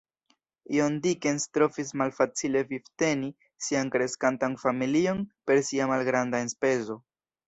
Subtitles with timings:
[0.75, 3.29] John Dickens trovis malfacile vivteni
[3.65, 6.97] sian kreskantan familion per sia malgranda enspezo.